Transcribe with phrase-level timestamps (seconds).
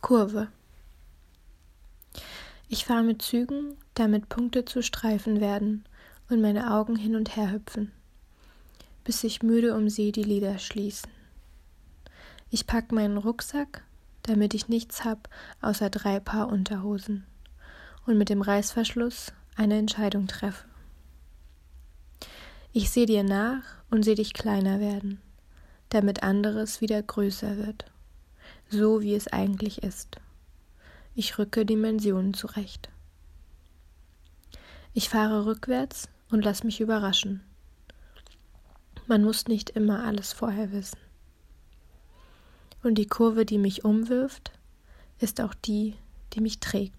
[0.00, 0.46] Kurve.
[2.68, 5.84] Ich fahre mit Zügen, damit Punkte zu Streifen werden
[6.30, 7.90] und meine Augen hin und her hüpfen,
[9.02, 11.10] bis ich müde um sie die Lider schließen.
[12.48, 13.82] Ich pack meinen Rucksack,
[14.22, 15.28] damit ich nichts hab
[15.62, 17.26] außer drei Paar Unterhosen
[18.06, 20.64] und mit dem Reißverschluss eine Entscheidung treffe.
[22.72, 25.20] Ich sehe dir nach und sehe dich kleiner werden,
[25.88, 27.86] damit anderes wieder größer wird,
[28.70, 30.18] so wie es eigentlich ist.
[31.14, 32.90] Ich rücke Dimensionen zurecht.
[34.94, 37.42] Ich fahre rückwärts und lass mich überraschen.
[39.06, 40.98] Man muss nicht immer alles vorher wissen.
[42.82, 44.52] Und die Kurve, die mich umwirft,
[45.18, 45.94] ist auch die,
[46.34, 46.97] die mich trägt.